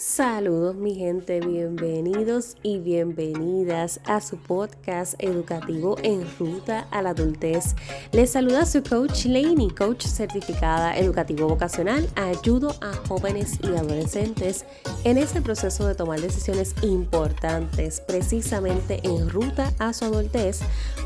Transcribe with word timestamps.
Saludos 0.00 0.76
mi 0.76 0.94
gente, 0.94 1.40
bienvenidos 1.40 2.56
y 2.62 2.78
bienvenidas 2.78 4.00
a 4.06 4.22
su 4.22 4.38
podcast 4.38 5.12
educativo 5.18 5.98
en 6.02 6.24
ruta 6.38 6.88
a 6.90 7.02
la 7.02 7.10
adultez. 7.10 7.76
Les 8.10 8.30
saluda 8.30 8.64
su 8.64 8.82
coach 8.82 9.26
Laney, 9.26 9.68
coach 9.68 10.06
certificada 10.06 10.96
educativo 10.96 11.48
vocacional. 11.48 12.08
Ayudo 12.16 12.74
a 12.80 12.94
jóvenes 13.08 13.58
y 13.62 13.76
adolescentes 13.76 14.64
en 15.04 15.18
ese 15.18 15.42
proceso 15.42 15.86
de 15.86 15.94
tomar 15.94 16.18
decisiones 16.18 16.74
importantes, 16.80 18.00
precisamente 18.00 19.00
en 19.02 19.28
ruta 19.28 19.70
a 19.78 19.92
su 19.92 20.06
adultez, 20.06 20.60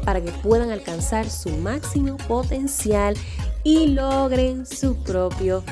para 0.04 0.20
que 0.20 0.30
puedan 0.30 0.70
alcanzar 0.70 1.28
su 1.28 1.48
máximo 1.50 2.16
potencial 2.28 3.16
y 3.64 3.88
logren 3.88 4.66
su 4.66 4.94
propio 5.02 5.64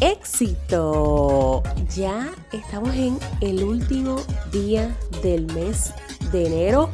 éxito. 0.00 1.62
Ya 1.94 2.32
estamos 2.52 2.94
en 2.94 3.18
el 3.40 3.62
último 3.62 4.16
día 4.52 4.94
del 5.22 5.46
mes 5.54 5.92
de 6.32 6.46
enero 6.46 6.90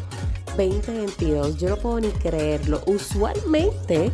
2022. 0.57 1.59
Yo 1.59 1.71
no 1.71 1.77
puedo 1.77 2.01
ni 2.01 2.09
creerlo. 2.09 2.83
Usualmente 2.87 4.11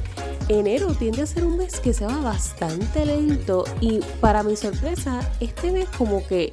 enero 0.49 0.95
tiende 0.95 1.23
a 1.23 1.27
ser 1.27 1.45
un 1.45 1.57
mes 1.57 1.81
que 1.81 1.93
se 1.93 2.07
va 2.07 2.17
bastante 2.19 3.05
lento 3.05 3.65
y 3.81 4.01
para 4.21 4.43
mi 4.43 4.57
sorpresa 4.57 5.21
este 5.41 5.73
mes 5.73 5.89
como 5.97 6.27
que 6.27 6.53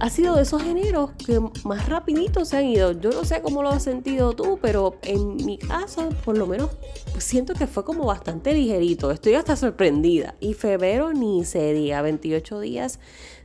ha 0.00 0.08
sido 0.08 0.34
de 0.36 0.42
esos 0.42 0.62
eneros 0.62 1.10
que 1.12 1.40
más 1.64 1.88
rapidito 1.88 2.44
se 2.46 2.56
han 2.56 2.64
ido. 2.64 2.92
Yo 2.92 3.10
no 3.10 3.24
sé 3.24 3.42
cómo 3.42 3.62
lo 3.62 3.68
has 3.68 3.82
sentido 3.82 4.32
tú, 4.32 4.58
pero 4.60 4.96
en 5.02 5.36
mi 5.36 5.58
caso, 5.58 6.08
por 6.24 6.38
lo 6.38 6.46
menos, 6.46 6.70
siento 7.18 7.52
que 7.52 7.66
fue 7.66 7.84
como 7.84 8.06
bastante 8.06 8.54
ligerito. 8.54 9.10
Estoy 9.10 9.34
hasta 9.34 9.56
sorprendida. 9.56 10.34
Y 10.40 10.54
febrero 10.54 11.12
ni 11.12 11.44
se 11.44 11.74
diga, 11.74 12.00
28 12.00 12.60
días 12.60 12.98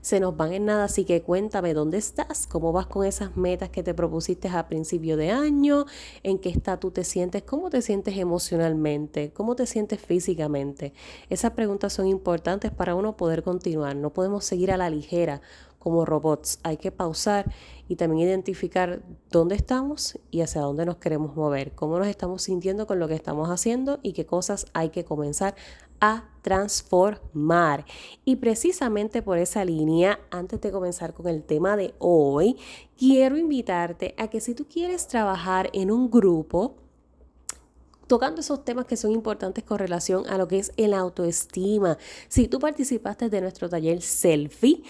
se 0.06 0.20
nos 0.20 0.38
van 0.38 0.54
en 0.54 0.66
nada, 0.66 0.84
así 0.84 1.04
que 1.04 1.24
cuéntame 1.24 1.74
dónde 1.74 1.98
estás, 1.98 2.46
cómo 2.46 2.72
vas 2.72 2.86
con 2.86 3.08
esas 3.08 3.36
metas 3.36 3.72
que 3.72 3.82
te 3.82 3.96
propusiste 3.96 4.48
a 4.48 4.68
principio 4.68 5.18
de 5.18 5.32
año, 5.32 5.86
en 6.22 6.38
qué 6.38 6.50
estado 6.50 6.92
te 6.92 7.04
sientes, 7.04 7.42
cómo 7.42 7.72
te 7.72 7.82
sientes 7.82 8.16
emocionalmente, 8.16 9.32
cómo 9.34 9.56
te 9.56 9.66
sientes 9.66 10.00
físicamente. 10.00 10.94
Esas 11.32 11.54
preguntas 11.54 11.92
son 11.92 12.06
importantes 12.06 12.70
para 12.70 12.94
uno 12.94 13.18
poder 13.18 13.42
continuar, 13.42 13.96
no 13.96 14.12
podemos 14.12 14.46
seguir 14.46 14.72
a 14.72 14.78
la 14.78 14.92
ligera 14.92 15.42
como 15.86 16.04
robots. 16.04 16.58
Hay 16.64 16.78
que 16.78 16.92
pausar 16.92 17.52
y 17.88 17.96
también 17.96 18.28
identificar 18.28 19.04
dónde 19.30 19.54
estamos 19.54 20.20
y 20.32 20.42
hacia 20.42 20.62
dónde 20.62 20.84
nos 20.84 20.98
queremos 20.98 21.36
mover, 21.36 21.74
cómo 21.74 22.00
nos 22.00 22.08
estamos 22.08 22.42
sintiendo 22.42 22.88
con 22.88 22.98
lo 22.98 23.08
que 23.08 23.14
estamos 23.14 23.50
haciendo 23.50 24.00
y 24.02 24.14
qué 24.14 24.26
cosas 24.26 24.66
hay 24.74 24.90
que 24.90 25.06
comenzar 25.06 25.54
a 26.00 26.30
transformar. 26.42 27.86
Y 28.24 28.36
precisamente 28.36 29.22
por 29.22 29.38
esa 29.38 29.66
línea, 29.66 30.20
antes 30.30 30.62
de 30.62 30.72
comenzar 30.72 31.14
con 31.14 31.28
el 31.28 31.44
tema 31.44 31.76
de 31.76 31.96
hoy, 31.98 32.58
quiero 32.98 33.38
invitarte 33.38 34.14
a 34.18 34.28
que 34.28 34.40
si 34.40 34.54
tú 34.54 34.68
quieres 34.68 35.08
trabajar 35.08 35.70
en 35.74 35.92
un 35.92 36.12
grupo, 36.12 36.76
tocando 38.08 38.42
esos 38.42 38.64
temas 38.64 38.86
que 38.86 38.98
son 38.98 39.12
importantes 39.12 39.64
con 39.64 39.80
relación 39.80 40.28
a 40.28 40.38
lo 40.38 40.48
que 40.48 40.60
es 40.60 40.72
el 40.78 40.94
autoestima. 40.94 41.98
Si 42.28 42.48
tú 42.48 42.60
participaste 42.60 43.30
de 43.30 43.42
nuestro 43.42 43.70
taller 43.70 44.02
selfie 44.02 44.84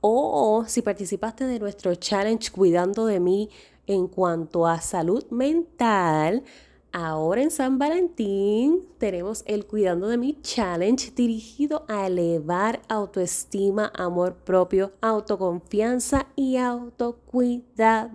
o 0.00 0.64
si 0.66 0.82
participaste 0.82 1.44
de 1.44 1.58
nuestro 1.58 1.94
challenge 1.94 2.50
Cuidando 2.50 3.06
de 3.06 3.20
mí 3.20 3.50
en 3.86 4.08
cuanto 4.08 4.66
a 4.66 4.80
salud 4.80 5.24
mental, 5.30 6.44
ahora 6.92 7.42
en 7.42 7.50
San 7.50 7.78
Valentín 7.78 8.86
tenemos 8.98 9.42
el 9.46 9.66
Cuidando 9.66 10.08
de 10.08 10.18
mí 10.18 10.38
challenge 10.42 11.10
dirigido 11.10 11.84
a 11.88 12.06
elevar 12.06 12.82
autoestima, 12.88 13.90
amor 13.94 14.36
propio, 14.36 14.92
autoconfianza 15.00 16.28
y 16.36 16.56
autocuidado. 16.58 18.12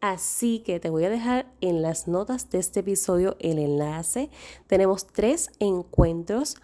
Así 0.00 0.60
que 0.60 0.80
te 0.80 0.90
voy 0.90 1.04
a 1.04 1.10
dejar 1.10 1.52
en 1.60 1.82
las 1.82 2.08
notas 2.08 2.50
de 2.50 2.58
este 2.58 2.80
episodio 2.80 3.36
el 3.38 3.58
enlace. 3.58 4.30
Tenemos 4.66 5.06
tres 5.06 5.50
encuentros 5.58 6.56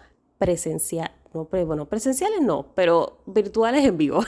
presenciales 1.45 1.67
bueno, 1.67 1.85
presenciales 1.85 2.41
no, 2.41 2.67
pero 2.75 3.19
virtuales 3.25 3.85
en 3.85 3.97
vivo. 3.97 4.23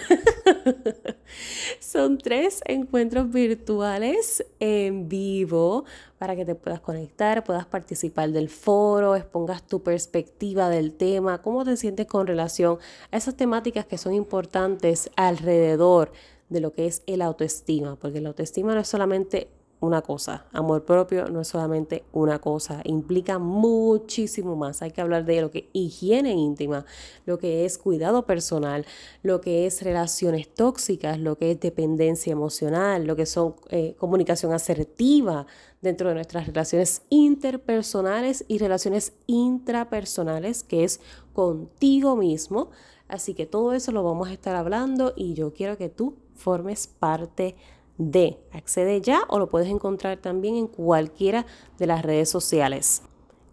Son 1.79 2.17
tres 2.17 2.61
encuentros 2.65 3.31
virtuales 3.31 4.45
en 4.59 5.07
vivo 5.07 5.85
para 6.17 6.35
que 6.35 6.45
te 6.45 6.55
puedas 6.55 6.79
conectar, 6.79 7.43
puedas 7.43 7.65
participar 7.65 8.31
del 8.31 8.49
foro, 8.49 9.15
expongas 9.15 9.63
tu 9.65 9.81
perspectiva 9.81 10.69
del 10.69 10.93
tema, 10.93 11.41
cómo 11.41 11.63
te 11.65 11.77
sientes 11.77 12.07
con 12.07 12.27
relación 12.27 12.77
a 13.11 13.17
esas 13.17 13.35
temáticas 13.35 13.85
que 13.85 13.97
son 13.97 14.13
importantes 14.13 15.09
alrededor 15.15 16.11
de 16.49 16.61
lo 16.61 16.73
que 16.73 16.87
es 16.87 17.03
el 17.05 17.21
autoestima, 17.21 17.95
porque 17.95 18.21
la 18.21 18.29
autoestima 18.29 18.73
no 18.73 18.81
es 18.81 18.87
solamente 18.87 19.49
una 19.81 20.01
cosa. 20.01 20.45
Amor 20.51 20.84
propio 20.84 21.29
no 21.29 21.41
es 21.41 21.47
solamente 21.47 22.03
una 22.12 22.40
cosa, 22.40 22.81
implica 22.84 23.40
muchísimo 23.40 24.56
más. 24.56 24.81
Hay 24.81 24.91
que 24.91 25.01
hablar 25.01 25.25
de 25.25 25.41
lo 25.41 25.51
que 25.51 25.59
es 25.59 25.66
higiene 25.73 26.34
íntima, 26.34 26.85
lo 27.25 27.38
que 27.38 27.66
es 27.66 27.78
cuidado 27.78 28.25
personal, 28.25 28.85
lo 29.23 29.41
que 29.41 29.66
es 29.66 29.81
relaciones 29.81 30.53
tóxicas, 30.53 31.19
lo 31.19 31.38
que 31.38 31.51
es 31.51 31.59
dependencia 31.59 32.31
emocional, 32.31 33.06
lo 33.06 33.16
que 33.16 33.25
son 33.25 33.56
eh, 33.69 33.95
comunicación 33.97 34.51
asertiva 34.51 35.45
dentro 35.81 36.09
de 36.09 36.16
nuestras 36.16 36.47
relaciones 36.47 37.03
interpersonales 37.09 38.44
y 38.47 38.57
relaciones 38.57 39.13
intrapersonales, 39.28 40.63
que 40.63 40.84
es 40.84 41.00
contigo 41.34 42.16
mismo. 42.16 42.69
Así 43.07 43.34
que 43.34 43.45
todo 43.45 43.73
eso 43.73 43.91
lo 43.91 44.03
vamos 44.03 44.28
a 44.28 44.34
estar 44.34 44.56
hablando 44.56 45.13
y 45.16 45.34
yo 45.34 45.53
quiero 45.53 45.78
que 45.78 45.89
tú 45.89 46.16
formes 46.35 46.88
parte 46.88 47.44
de 47.44 47.56
de 47.99 48.39
Accede 48.51 49.01
ya 49.01 49.25
o 49.27 49.37
lo 49.37 49.49
puedes 49.49 49.67
encontrar 49.67 50.17
también 50.17 50.55
en 50.55 50.67
cualquiera 50.67 51.45
de 51.77 51.85
las 51.85 52.01
redes 52.01 52.29
sociales. 52.29 53.03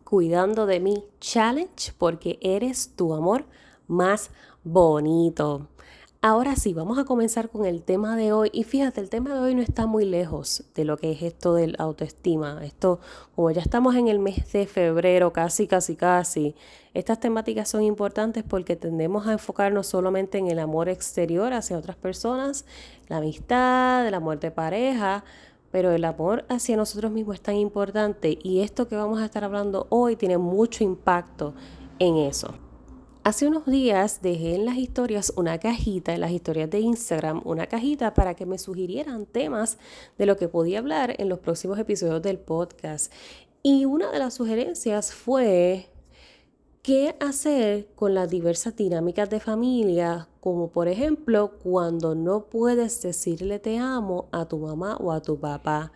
Cuidando 0.05 0.65
de 0.65 0.81
mí 0.81 1.05
challenge 1.21 1.93
porque 1.99 2.39
eres 2.41 2.93
tu 2.97 3.13
amor 3.13 3.45
más 3.89 4.31
bonito. 4.63 5.67
Ahora 6.23 6.57
sí, 6.57 6.73
vamos 6.73 6.99
a 6.99 7.05
comenzar 7.05 7.51
con 7.51 7.67
el 7.67 7.83
tema 7.83 8.17
de 8.17 8.33
hoy. 8.33 8.51
Y 8.53 8.65
fíjate, 8.65 9.01
el 9.01 9.11
tema 9.11 9.35
de 9.35 9.41
hoy 9.41 9.55
no 9.55 9.63
está 9.63 9.87
muy 9.87 10.05
lejos 10.05 10.65
de 10.75 10.85
lo 10.85 10.97
que 10.97 11.13
es 11.13 11.23
esto 11.23 11.55
del 11.55 11.77
autoestima. 11.79 12.65
Esto, 12.65 13.01
como 13.35 13.51
ya 13.51 13.61
estamos 13.61 13.95
en 13.95 14.09
el 14.09 14.19
mes 14.19 14.51
de 14.53 14.67
febrero, 14.67 15.33
casi, 15.33 15.67
casi, 15.67 15.95
casi, 15.95 16.55
estas 16.95 17.21
temáticas 17.21 17.69
son 17.69 17.83
importantes 17.83 18.43
porque 18.43 18.75
tendemos 18.75 19.27
a 19.27 19.33
enfocarnos 19.33 19.87
solamente 19.87 20.39
en 20.39 20.49
el 20.49 20.59
amor 20.59 20.89
exterior 20.89 21.53
hacia 21.53 21.77
otras 21.77 21.97
personas, 21.97 22.65
la 23.09 23.19
amistad, 23.19 24.09
el 24.09 24.15
amor 24.15 24.41
de 24.41 24.51
pareja, 24.51 25.23
pero 25.71 25.93
el 25.93 26.05
amor 26.07 26.47
hacia 26.49 26.77
nosotros 26.77 27.13
mismos 27.13 27.35
es 27.35 27.43
tan 27.43 27.57
importante 27.57 28.39
y 28.43 28.63
esto 28.63 28.89
que 28.89 28.97
vamos 28.97 29.21
a 29.21 29.27
estar 29.27 29.45
hablando 29.45 29.87
hoy 29.91 30.17
tiene 30.17 30.39
mucho 30.39 30.83
impacto 30.83 31.55
en 31.99 32.17
eso. 32.17 32.55
Hace 33.27 33.49
unos 33.49 33.67
días 33.67 34.23
dejé 34.23 34.55
en 34.55 34.65
las 34.65 34.77
historias 34.77 35.33
una 35.35 35.59
cajita, 35.59 36.15
en 36.15 36.21
las 36.21 36.31
historias 36.31 36.71
de 36.71 36.79
Instagram, 36.79 37.43
una 37.45 37.67
cajita 37.67 38.15
para 38.15 38.35
que 38.35 38.47
me 38.47 38.57
sugirieran 38.57 39.27
temas 39.27 39.79
de 40.17 40.27
lo 40.27 40.37
que 40.37 40.47
podía 40.47 40.79
hablar 40.79 41.17
en 41.19 41.29
los 41.29 41.41
próximos 41.41 41.77
episodios 41.81 42.23
del 42.23 42.39
podcast. 42.39 43.13
Y 43.65 43.85
una 43.85 44.13
de 44.13 44.21
las 44.21 44.35
sugerencias 44.35 45.13
fue 45.13 45.89
qué 46.83 47.17
hacer 47.19 47.89
con 47.97 48.15
las 48.15 48.31
diversas 48.31 48.77
dinámicas 48.77 49.29
de 49.29 49.41
familia, 49.41 50.29
como 50.39 50.71
por 50.71 50.87
ejemplo 50.87 51.59
cuando 51.61 52.15
no 52.15 52.45
puedes 52.45 53.03
decirle 53.03 53.59
te 53.59 53.77
amo 53.79 54.29
a 54.31 54.45
tu 54.45 54.59
mamá 54.59 54.99
o 54.99 55.11
a 55.11 55.21
tu 55.21 55.37
papá. 55.37 55.91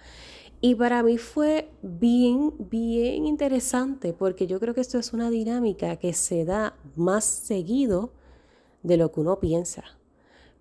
Y 0.60 0.74
para 0.74 1.02
mí 1.02 1.16
fue 1.16 1.70
bien, 1.82 2.52
bien 2.58 3.26
interesante 3.26 4.12
porque 4.12 4.46
yo 4.46 4.60
creo 4.60 4.74
que 4.74 4.82
esto 4.82 4.98
es 4.98 5.12
una 5.12 5.30
dinámica 5.30 5.96
que 5.96 6.12
se 6.12 6.44
da 6.44 6.76
más 6.96 7.24
seguido 7.24 8.12
de 8.82 8.98
lo 8.98 9.10
que 9.10 9.20
uno 9.20 9.40
piensa 9.40 9.99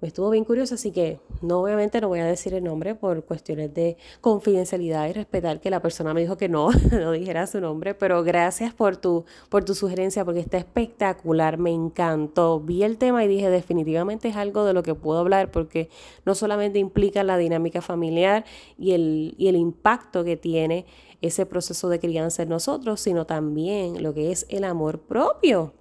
me 0.02 0.08
estuvo 0.08 0.30
bien 0.30 0.46
curioso, 0.46 0.76
así 0.76 0.92
que 0.92 1.20
no 1.42 1.62
obviamente 1.62 2.00
no 2.00 2.08
voy 2.08 2.20
a 2.20 2.26
decir 2.26 2.54
el 2.54 2.64
nombre 2.64 2.96
por 2.96 3.26
cuestiones 3.26 3.74
de 3.74 3.98
confidencialidad 4.22 5.10
y 5.10 5.14
respetar 5.14 5.60
que 5.60 5.70
la 5.70 5.82
persona 5.82 6.14
me 6.14 6.22
dijo 6.22 6.38
que 6.38 6.48
no, 6.48 6.70
no 6.92 7.12
dijera 7.12 7.48
su 7.48 7.60
nombre, 7.60 7.94
pero 7.94 8.24
gracias 8.24 8.74
por 8.74 8.96
tu, 8.96 9.26
por 9.50 9.66
tu 9.66 9.76
sugerencia 9.76 10.24
porque 10.24 10.40
está 10.40 10.58
espectacular, 10.58 11.58
me 11.58 11.72
encantó. 11.72 12.62
Vi 12.62 12.84
el 12.84 12.98
tema 12.98 13.26
y 13.26 13.28
dije 13.28 13.50
definitivamente 13.50 14.30
es 14.30 14.38
algo 14.38 14.64
de 14.64 14.74
lo 14.74 14.84
que 14.84 14.96
puedo 14.96 15.20
hablar 15.20 15.52
porque 15.52 15.90
no 16.26 16.34
solamente 16.34 16.80
implica 16.80 17.24
la 17.24 17.38
dinámica 17.38 17.82
familiar 17.82 18.46
y 18.78 18.94
el, 18.94 19.36
y 19.38 19.50
el 19.50 19.58
impacto 19.58 20.24
que 20.24 20.38
tiene 20.38 20.86
ese 21.22 21.46
proceso 21.46 21.90
de 21.90 22.00
crianza 22.00 22.44
en 22.44 22.50
nosotros, 22.50 23.02
sino 23.02 23.26
también 23.26 24.02
lo 24.02 24.14
que 24.14 24.32
es 24.32 24.46
el 24.50 24.64
amor 24.64 25.00
propio 25.00 25.74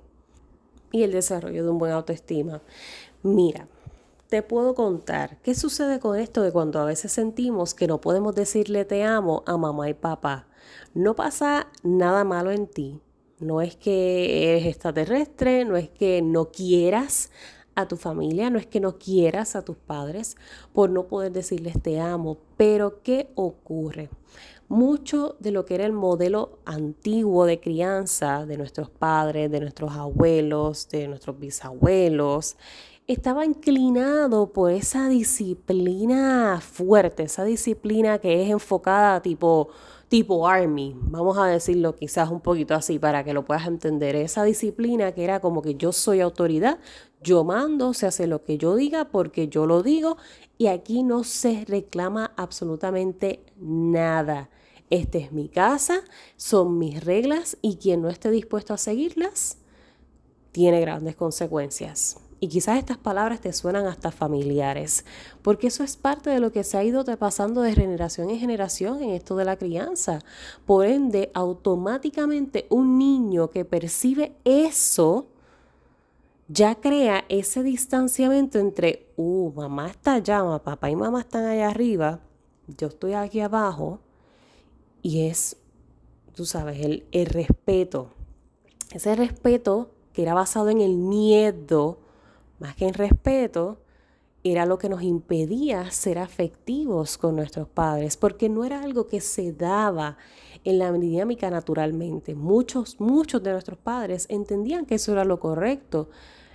y 0.90 1.02
el 1.02 1.12
desarrollo 1.12 1.62
de 1.62 1.70
un 1.70 1.78
buen 1.78 1.92
autoestima. 1.92 2.62
Mira, 3.22 3.68
te 4.28 4.42
puedo 4.42 4.74
contar 4.74 5.38
qué 5.42 5.54
sucede 5.54 6.00
con 6.00 6.18
esto 6.18 6.42
de 6.42 6.52
cuando 6.52 6.78
a 6.80 6.84
veces 6.84 7.12
sentimos 7.12 7.74
que 7.74 7.86
no 7.86 8.00
podemos 8.00 8.34
decirle 8.34 8.84
te 8.84 9.02
amo 9.02 9.42
a 9.46 9.56
mamá 9.56 9.88
y 9.88 9.94
papá. 9.94 10.48
No 10.94 11.16
pasa 11.16 11.68
nada 11.82 12.24
malo 12.24 12.50
en 12.50 12.66
ti. 12.66 13.00
No 13.40 13.62
es 13.62 13.76
que 13.76 14.50
eres 14.50 14.66
extraterrestre, 14.66 15.64
no 15.64 15.76
es 15.76 15.88
que 15.88 16.20
no 16.22 16.50
quieras 16.50 17.30
a 17.74 17.86
tu 17.86 17.96
familia, 17.96 18.50
no 18.50 18.58
es 18.58 18.66
que 18.66 18.80
no 18.80 18.98
quieras 18.98 19.54
a 19.54 19.62
tus 19.62 19.76
padres 19.76 20.36
por 20.72 20.90
no 20.90 21.06
poder 21.06 21.32
decirles 21.32 21.80
te 21.80 22.00
amo, 22.00 22.38
pero 22.56 23.02
¿qué 23.02 23.30
ocurre? 23.36 24.10
Mucho 24.66 25.36
de 25.38 25.52
lo 25.52 25.64
que 25.64 25.76
era 25.76 25.86
el 25.86 25.92
modelo 25.92 26.58
antiguo 26.66 27.46
de 27.46 27.60
crianza 27.60 28.44
de 28.44 28.58
nuestros 28.58 28.90
padres, 28.90 29.50
de 29.50 29.60
nuestros 29.60 29.92
abuelos, 29.92 30.88
de 30.88 31.06
nuestros 31.06 31.38
bisabuelos, 31.38 32.56
estaba 33.08 33.46
inclinado 33.46 34.52
por 34.52 34.70
esa 34.70 35.08
disciplina 35.08 36.60
fuerte, 36.60 37.22
esa 37.22 37.42
disciplina 37.42 38.18
que 38.18 38.42
es 38.42 38.50
enfocada 38.50 39.22
tipo 39.22 39.70
tipo 40.08 40.48
army, 40.48 40.94
vamos 40.96 41.36
a 41.38 41.46
decirlo 41.46 41.94
quizás 41.94 42.30
un 42.30 42.40
poquito 42.40 42.74
así 42.74 42.98
para 42.98 43.24
que 43.24 43.34
lo 43.34 43.44
puedas 43.44 43.66
entender, 43.66 44.16
esa 44.16 44.42
disciplina 44.44 45.12
que 45.12 45.24
era 45.24 45.40
como 45.40 45.60
que 45.62 45.74
yo 45.74 45.92
soy 45.92 46.20
autoridad, 46.20 46.78
yo 47.22 47.44
mando, 47.44 47.92
se 47.94 48.06
hace 48.06 48.26
lo 48.26 48.42
que 48.44 48.58
yo 48.58 48.74
diga 48.76 49.06
porque 49.06 49.48
yo 49.48 49.66
lo 49.66 49.82
digo 49.82 50.16
y 50.56 50.68
aquí 50.68 51.02
no 51.02 51.24
se 51.24 51.64
reclama 51.66 52.32
absolutamente 52.36 53.44
nada. 53.58 54.48
Esta 54.90 55.18
es 55.18 55.32
mi 55.32 55.48
casa, 55.48 56.00
son 56.36 56.78
mis 56.78 57.04
reglas 57.04 57.58
y 57.60 57.76
quien 57.76 58.00
no 58.02 58.08
esté 58.08 58.30
dispuesto 58.30 58.72
a 58.72 58.78
seguirlas 58.78 59.58
tiene 60.52 60.80
grandes 60.80 61.16
consecuencias. 61.16 62.27
Y 62.40 62.48
quizás 62.48 62.78
estas 62.78 62.98
palabras 62.98 63.40
te 63.40 63.52
suenan 63.52 63.86
hasta 63.86 64.12
familiares, 64.12 65.04
porque 65.42 65.66
eso 65.66 65.82
es 65.82 65.96
parte 65.96 66.30
de 66.30 66.38
lo 66.38 66.52
que 66.52 66.62
se 66.62 66.78
ha 66.78 66.84
ido 66.84 67.04
pasando 67.16 67.62
de 67.62 67.74
generación 67.74 68.30
en 68.30 68.38
generación 68.38 69.02
en 69.02 69.10
esto 69.10 69.34
de 69.36 69.44
la 69.44 69.56
crianza. 69.56 70.20
Por 70.64 70.86
ende, 70.86 71.32
automáticamente 71.34 72.66
un 72.70 72.96
niño 72.96 73.50
que 73.50 73.64
percibe 73.64 74.36
eso 74.44 75.26
ya 76.48 76.76
crea 76.76 77.24
ese 77.28 77.62
distanciamiento 77.62 78.58
entre, 78.58 79.06
uh, 79.16 79.52
mamá 79.52 79.90
está 79.90 80.14
allá, 80.14 80.42
papá 80.64 80.90
y 80.90 80.96
mamá 80.96 81.20
están 81.20 81.44
allá 81.44 81.68
arriba, 81.68 82.20
yo 82.78 82.88
estoy 82.88 83.12
aquí 83.12 83.40
abajo, 83.40 84.00
y 85.02 85.26
es, 85.26 85.56
tú 86.34 86.46
sabes, 86.46 86.80
el, 86.80 87.06
el 87.12 87.26
respeto. 87.26 88.10
Ese 88.92 89.14
respeto 89.14 89.90
que 90.12 90.22
era 90.22 90.34
basado 90.34 90.70
en 90.70 90.80
el 90.80 90.96
miedo, 90.96 91.98
más 92.58 92.74
que 92.74 92.86
en 92.86 92.94
respeto, 92.94 93.78
era 94.44 94.66
lo 94.66 94.78
que 94.78 94.88
nos 94.88 95.02
impedía 95.02 95.90
ser 95.90 96.18
afectivos 96.18 97.18
con 97.18 97.36
nuestros 97.36 97.68
padres, 97.68 98.16
porque 98.16 98.48
no 98.48 98.64
era 98.64 98.82
algo 98.82 99.06
que 99.06 99.20
se 99.20 99.52
daba 99.52 100.16
en 100.64 100.78
la 100.78 100.92
dinámica 100.92 101.50
naturalmente. 101.50 102.34
Muchos, 102.34 103.00
muchos 103.00 103.42
de 103.42 103.52
nuestros 103.52 103.78
padres 103.78 104.26
entendían 104.28 104.86
que 104.86 104.96
eso 104.96 105.12
era 105.12 105.24
lo 105.24 105.40
correcto, 105.40 106.08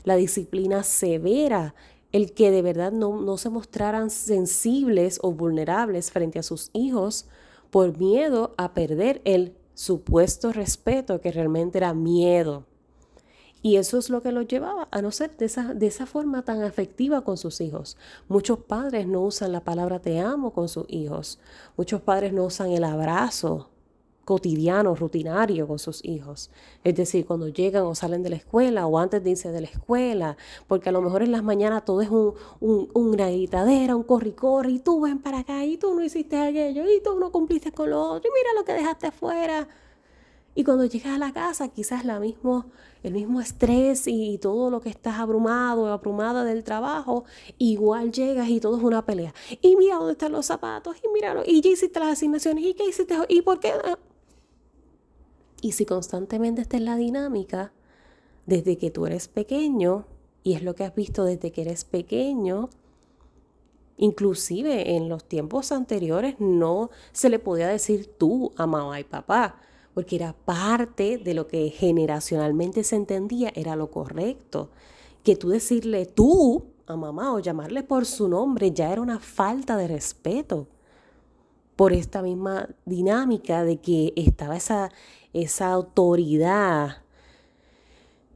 la 0.04 0.16
disciplina 0.16 0.84
severa, 0.84 1.76
el 2.12 2.34
que 2.34 2.52
de 2.52 2.62
verdad 2.62 2.92
no, 2.92 3.22
no 3.22 3.38
se 3.38 3.50
mostraran 3.50 4.10
sensibles 4.10 5.20
o 5.22 5.32
vulnerables 5.32 6.12
frente 6.12 6.40
a 6.40 6.44
sus 6.44 6.70
hijos 6.74 7.28
por 7.70 7.98
miedo 7.98 8.54
a 8.58 8.74
perder 8.74 9.22
el 9.26 9.56
supuesto 9.74 10.54
respeto 10.54 11.20
que 11.22 11.32
realmente 11.32 11.80
era 11.80 11.94
miedo. 11.94 12.66
Y 13.63 13.77
eso 13.77 13.98
es 13.98 14.10
lo 14.10 14.21
que 14.21 14.33
los 14.33 14.45
llevaba 14.45 14.89
a 14.92 15.01
no 15.01 15.10
ser 15.12 15.38
de 15.38 15.45
esa, 15.45 15.74
de 15.74 15.88
esa 15.88 16.06
forma 16.06 16.44
tan 16.44 16.62
afectiva 16.63 17.21
con 17.21 17.38
sus 17.38 17.62
hijos. 17.62 17.98
Muchos 18.27 18.60
padres 18.60 19.07
no 19.07 19.21
usan 19.21 19.54
la 19.54 19.62
palabra 19.62 20.00
te 20.00 20.19
amo 20.19 20.51
con 20.51 20.68
sus 20.68 20.86
hijos. 20.89 21.39
Muchos 21.77 22.01
padres 22.01 22.33
no 22.33 22.44
usan 22.44 22.71
el 22.71 22.83
abrazo 22.83 23.69
cotidiano, 24.25 24.95
rutinario 24.95 25.65
con 25.65 25.80
sus 25.80 26.04
hijos. 26.04 26.50
Es 26.83 26.95
decir, 26.95 27.25
cuando 27.25 27.48
llegan 27.48 27.83
o 27.83 27.95
salen 27.95 28.21
de 28.21 28.31
la 28.31 28.36
escuela 28.36 28.86
o 28.86 29.00
antes 29.00 29.24
de 29.24 29.31
irse 29.31 29.50
de 29.51 29.62
la 29.62 29.68
escuela, 29.68 30.36
porque 30.68 30.89
a 30.89 30.92
lo 30.92 31.01
mejor 31.01 31.24
en 31.24 31.31
las 31.31 31.44
mañanas 31.44 31.86
todo 31.86 32.01
es 32.01 32.09
un, 32.09 32.33
un, 32.59 32.89
una 32.94 33.30
gritadera, 33.30 33.95
un 33.95 34.04
corri-corri, 34.04 34.75
y 34.75 34.80
tú 34.80 35.01
ven 35.01 35.19
para 35.19 35.39
acá, 35.39 35.66
y 35.66 35.77
tú 35.77 35.94
no 35.94 36.04
hiciste 36.04 36.38
aquello, 36.38 36.83
y 36.92 37.01
tú 37.01 37.18
no 37.19 37.31
cumpliste 37.31 37.71
con 37.71 37.89
lo 37.89 38.01
otro, 38.01 38.30
y 38.30 38.33
mira 38.33 38.54
lo 38.57 38.66
que 38.66 38.74
dejaste 38.74 39.07
afuera. 39.07 39.68
Y 40.56 40.64
cuando 40.64 40.86
llegas 40.86 41.16
a 41.16 41.18
la 41.18 41.34
casa, 41.34 41.70
quizás 41.70 42.06
la 42.06 42.20
mismo, 42.20 42.66
el 43.02 43.14
mismo 43.14 43.42
estrés 43.42 44.04
y 44.06 44.38
todo 44.38 44.70
lo 44.70 44.82
que 44.82 44.90
estás 44.90 45.20
abrumado 45.20 45.88
abrumada 45.88 46.44
del 46.44 46.64
trabajo, 46.64 47.26
igual 47.58 48.12
llegas 48.12 48.50
y 48.50 48.60
todo 48.60 48.78
es 48.78 48.84
una 48.84 49.04
pelea. 49.04 49.34
Y 49.62 49.76
mira 49.76 49.96
dónde 49.96 50.12
están 50.14 50.32
los 50.32 50.46
zapatos, 50.46 50.98
y 51.04 51.08
míralo, 51.10 51.44
y 51.46 51.62
ya 51.62 51.72
hiciste 51.72 52.00
las 52.00 52.10
asignaciones, 52.10 52.64
y 52.66 52.74
qué 52.76 52.88
hiciste, 52.88 53.16
y 53.30 53.42
por 53.42 53.60
qué. 53.60 53.74
Y 55.62 55.72
si 55.72 55.86
constantemente 55.86 56.62
esta 56.62 56.78
es 56.78 56.84
la 56.84 56.98
dinámica, 56.98 57.74
desde 58.46 58.78
que 58.78 58.92
tú 58.92 59.08
eres 59.08 59.28
pequeño, 59.28 60.06
y 60.44 60.54
es 60.54 60.62
lo 60.62 60.76
que 60.76 60.84
has 60.84 60.94
visto 60.94 61.24
desde 61.24 61.52
que 61.52 61.62
eres 61.62 61.84
pequeño, 61.84 62.70
inclusive 63.98 64.96
en 64.96 65.10
los 65.10 65.24
tiempos 65.24 65.72
anteriores 65.72 66.36
no 66.40 66.92
se 67.12 67.30
le 67.30 67.40
podía 67.40 67.68
decir 67.68 68.08
tú 68.18 68.52
a 68.58 68.68
mamá 68.68 69.00
y 69.00 69.04
papá 69.04 69.56
porque 69.94 70.16
era 70.16 70.34
parte 70.34 71.18
de 71.18 71.34
lo 71.34 71.48
que 71.48 71.69
generacionalmente 71.69 72.84
se 72.84 72.95
entendía 72.95 73.51
era 73.56 73.75
lo 73.75 73.92
correcto. 73.92 74.69
Que 75.24 75.36
tú 75.36 75.50
decirle 75.50 76.06
tú 76.06 76.66
a 76.88 76.95
mamá 76.95 77.34
o 77.34 77.40
llamarle 77.40 77.84
por 77.84 78.06
su 78.06 78.28
nombre 78.28 78.72
ya 78.72 78.92
era 78.92 79.01
una 79.01 79.19
falta 79.19 79.78
de 79.78 79.88
respeto 79.88 80.68
por 81.75 81.94
esta 81.94 82.22
misma 82.22 82.69
dinámica 82.86 83.63
de 83.63 83.78
que 83.78 84.13
estaba 84.16 84.56
esa, 84.56 84.92
esa 85.34 85.72
autoridad 85.72 87.03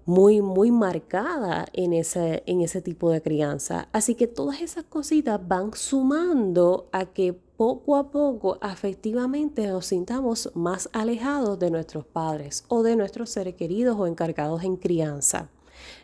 muy, 0.08 0.42
muy 0.42 0.72
marcada 0.72 1.68
en 1.74 1.92
ese, 1.92 2.42
en 2.46 2.62
ese 2.62 2.82
tipo 2.82 3.12
de 3.12 3.22
crianza. 3.22 3.90
Así 3.92 4.16
que 4.16 4.26
todas 4.26 4.62
esas 4.62 4.86
cositas 4.86 5.46
van 5.46 5.74
sumando 5.74 6.88
a 6.94 7.08
que 7.08 7.34
poco 7.34 7.98
a 7.98 8.10
poco 8.10 8.58
afectivamente 8.62 9.68
nos 9.68 9.88
sintamos 9.88 10.50
más 10.56 10.90
alejados 10.94 11.60
de 11.60 11.72
nuestros 11.72 12.06
padres 12.06 12.64
o 12.70 12.84
de 12.84 12.96
nuestros 12.96 13.32
seres 13.32 13.56
queridos 13.56 13.98
o 14.00 14.08
encargados 14.08 14.64
en 14.64 14.78
crianza. 14.78 15.50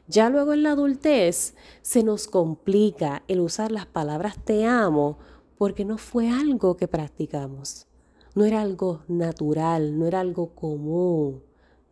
Ya 0.07 0.29
luego 0.29 0.51
en 0.51 0.63
la 0.63 0.71
adultez 0.71 1.55
se 1.81 2.03
nos 2.03 2.27
complica 2.27 3.23
el 3.29 3.39
usar 3.39 3.71
las 3.71 3.85
palabras 3.85 4.35
te 4.43 4.65
amo 4.65 5.17
porque 5.57 5.85
no 5.85 5.97
fue 5.97 6.29
algo 6.29 6.75
que 6.75 6.89
practicamos, 6.89 7.87
no 8.35 8.43
era 8.43 8.61
algo 8.61 9.03
natural, 9.07 9.97
no 9.97 10.07
era 10.07 10.19
algo 10.19 10.49
común. 10.49 11.41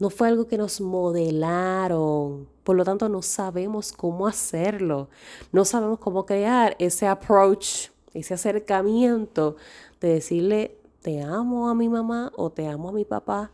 No 0.01 0.09
fue 0.09 0.29
algo 0.29 0.47
que 0.47 0.57
nos 0.57 0.81
modelaron. 0.81 2.47
Por 2.63 2.75
lo 2.75 2.83
tanto, 2.83 3.07
no 3.07 3.21
sabemos 3.21 3.91
cómo 3.91 4.25
hacerlo. 4.25 5.09
No 5.51 5.63
sabemos 5.63 5.99
cómo 5.99 6.25
crear 6.25 6.75
ese 6.79 7.05
approach, 7.05 7.89
ese 8.15 8.33
acercamiento 8.33 9.57
de 9.99 10.13
decirle, 10.15 10.75
te 11.03 11.21
amo 11.21 11.69
a 11.69 11.75
mi 11.75 11.87
mamá 11.87 12.31
o 12.35 12.49
te 12.49 12.67
amo 12.67 12.89
a 12.89 12.93
mi 12.93 13.05
papá. 13.05 13.51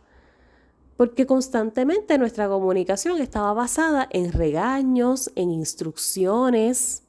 Porque 0.96 1.26
constantemente 1.26 2.16
nuestra 2.16 2.48
comunicación 2.48 3.20
estaba 3.20 3.52
basada 3.52 4.08
en 4.10 4.32
regaños, 4.32 5.30
en 5.34 5.50
instrucciones, 5.50 7.02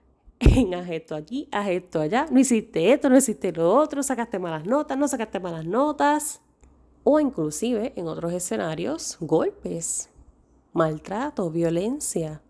en 0.40 0.74
haz 0.74 1.12
aquí, 1.12 1.48
haz 1.52 1.68
allá, 1.94 2.26
no 2.28 2.40
hiciste 2.40 2.92
esto, 2.92 3.08
no 3.08 3.16
hiciste 3.16 3.52
lo 3.52 3.72
otro, 3.72 4.02
sacaste 4.02 4.40
malas 4.40 4.66
notas, 4.66 4.98
no 4.98 5.06
sacaste 5.06 5.38
malas 5.38 5.64
notas 5.64 6.40
o 7.04 7.20
inclusive 7.20 7.92
en 7.96 8.08
otros 8.08 8.32
escenarios 8.32 9.16
golpes, 9.20 10.10
maltrato, 10.72 11.50
violencia, 11.50 12.42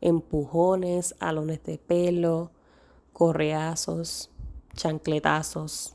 empujones, 0.00 1.14
alones 1.18 1.62
de 1.64 1.78
pelo, 1.78 2.50
correazos, 3.12 4.30
chancletazos. 4.74 5.94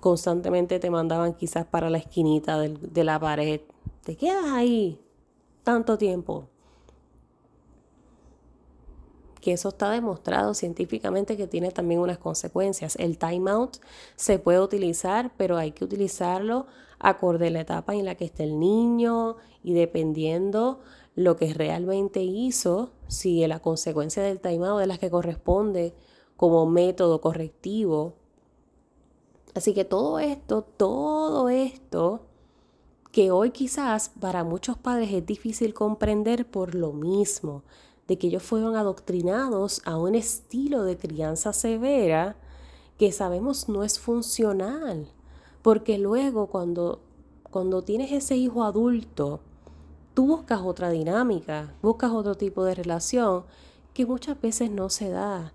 Constantemente 0.00 0.80
te 0.80 0.90
mandaban 0.90 1.34
quizás 1.34 1.64
para 1.64 1.88
la 1.88 1.98
esquinita 1.98 2.58
de 2.58 3.04
la 3.04 3.20
pared. 3.20 3.60
Te 4.02 4.16
quedas 4.16 4.46
ahí 4.46 5.00
tanto 5.62 5.96
tiempo 5.96 6.51
que 9.42 9.52
eso 9.52 9.68
está 9.70 9.90
demostrado 9.90 10.54
científicamente 10.54 11.36
que 11.36 11.46
tiene 11.46 11.70
también 11.70 12.00
unas 12.00 12.16
consecuencias. 12.16 12.96
El 12.96 13.18
timeout 13.18 13.76
se 14.16 14.38
puede 14.38 14.60
utilizar, 14.60 15.32
pero 15.36 15.58
hay 15.58 15.72
que 15.72 15.84
utilizarlo 15.84 16.66
acorde 16.98 17.48
a 17.48 17.50
la 17.50 17.60
etapa 17.60 17.94
en 17.94 18.06
la 18.06 18.14
que 18.14 18.24
esté 18.24 18.44
el 18.44 18.58
niño 18.58 19.36
y 19.62 19.74
dependiendo 19.74 20.80
lo 21.14 21.36
que 21.36 21.52
realmente 21.52 22.22
hizo, 22.22 22.92
si 23.08 23.46
la 23.46 23.58
consecuencia 23.58 24.22
del 24.22 24.40
timeout 24.40 24.80
es 24.80 24.88
la 24.88 24.96
que 24.96 25.10
corresponde 25.10 25.92
como 26.36 26.64
método 26.64 27.20
correctivo. 27.20 28.14
Así 29.54 29.74
que 29.74 29.84
todo 29.84 30.20
esto, 30.20 30.62
todo 30.62 31.48
esto 31.50 32.22
que 33.10 33.30
hoy 33.30 33.50
quizás 33.50 34.12
para 34.20 34.44
muchos 34.44 34.78
padres 34.78 35.12
es 35.12 35.26
difícil 35.26 35.74
comprender 35.74 36.50
por 36.50 36.74
lo 36.74 36.92
mismo, 36.92 37.62
de 38.08 38.18
que 38.18 38.28
ellos 38.28 38.42
fueron 38.42 38.76
adoctrinados 38.76 39.82
a 39.84 39.96
un 39.96 40.14
estilo 40.14 40.84
de 40.84 40.96
crianza 40.96 41.52
severa 41.52 42.36
que 42.98 43.12
sabemos 43.12 43.68
no 43.68 43.84
es 43.84 43.98
funcional. 43.98 45.08
Porque 45.62 45.98
luego 45.98 46.48
cuando, 46.48 47.00
cuando 47.50 47.82
tienes 47.82 48.12
ese 48.12 48.36
hijo 48.36 48.64
adulto 48.64 49.40
tú 50.14 50.26
buscas 50.26 50.60
otra 50.60 50.90
dinámica, 50.90 51.74
buscas 51.82 52.12
otro 52.12 52.34
tipo 52.34 52.64
de 52.64 52.74
relación 52.74 53.44
que 53.94 54.06
muchas 54.06 54.40
veces 54.40 54.70
no 54.70 54.88
se 54.88 55.10
da. 55.10 55.52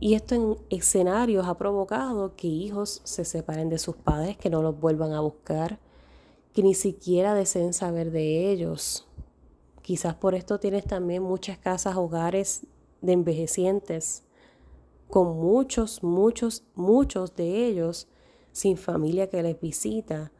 Y 0.00 0.14
esto 0.14 0.34
en 0.34 0.56
escenarios 0.70 1.46
ha 1.46 1.56
provocado 1.56 2.34
que 2.36 2.46
hijos 2.46 3.00
se 3.04 3.24
separen 3.24 3.68
de 3.68 3.78
sus 3.78 3.96
padres, 3.96 4.36
que 4.36 4.50
no 4.50 4.62
los 4.62 4.78
vuelvan 4.78 5.12
a 5.12 5.20
buscar, 5.20 5.78
que 6.52 6.62
ni 6.62 6.74
siquiera 6.74 7.34
deseen 7.34 7.72
saber 7.72 8.10
de 8.10 8.50
ellos. 8.50 9.06
Quizás 9.84 10.14
por 10.14 10.34
esto 10.34 10.58
tienes 10.58 10.86
también 10.86 11.22
muchas 11.22 11.58
casas, 11.58 11.94
hogares 11.94 12.66
de 13.02 13.12
envejecientes, 13.12 14.24
con 15.10 15.36
muchos, 15.36 16.02
muchos, 16.02 16.64
muchos 16.74 17.36
de 17.36 17.66
ellos 17.66 18.08
sin 18.50 18.78
familia 18.78 19.28
que 19.28 19.42
les 19.42 19.60
visita, 19.60 20.32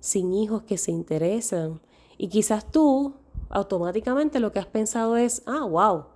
sin 0.00 0.32
hijos 0.32 0.62
que 0.62 0.78
se 0.78 0.90
interesan. 0.90 1.82
Y 2.16 2.28
quizás 2.28 2.72
tú 2.72 3.12
automáticamente 3.50 4.40
lo 4.40 4.52
que 4.52 4.58
has 4.58 4.66
pensado 4.66 5.18
es, 5.18 5.42
ah, 5.44 5.66
wow, 5.66 6.06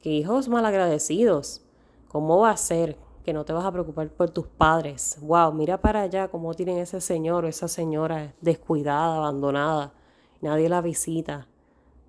qué 0.00 0.10
hijos 0.10 0.48
malagradecidos. 0.48 1.62
¿Cómo 2.06 2.38
va 2.38 2.50
a 2.50 2.56
ser 2.56 2.96
que 3.24 3.32
no 3.32 3.44
te 3.44 3.52
vas 3.52 3.64
a 3.64 3.72
preocupar 3.72 4.08
por 4.10 4.30
tus 4.30 4.46
padres? 4.46 5.18
Wow, 5.22 5.52
mira 5.54 5.80
para 5.80 6.02
allá 6.02 6.28
cómo 6.28 6.54
tienen 6.54 6.78
ese 6.78 7.00
señor 7.00 7.46
o 7.46 7.48
esa 7.48 7.66
señora 7.66 8.32
descuidada, 8.40 9.16
abandonada. 9.16 9.92
Nadie 10.40 10.68
la 10.68 10.82
visita. 10.82 11.48